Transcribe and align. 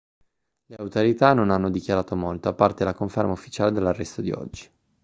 le 0.65 0.75
autorità 0.79 1.35
non 1.35 1.51
hanno 1.51 1.69
dichiarato 1.69 2.15
molto 2.15 2.49
a 2.49 2.55
parte 2.55 2.83
la 2.83 2.95
conferma 2.95 3.33
ufficiale 3.33 3.71
dell'arresto 3.71 4.21
di 4.23 4.31
oggi 4.31 4.67